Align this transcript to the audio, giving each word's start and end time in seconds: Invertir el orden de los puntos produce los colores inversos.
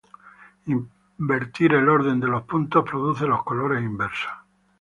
Invertir 0.75 1.73
el 1.75 1.87
orden 1.87 2.19
de 2.19 2.25
los 2.25 2.41
puntos 2.45 2.83
produce 2.83 3.27
los 3.27 3.43
colores 3.43 3.83
inversos. 3.83 4.31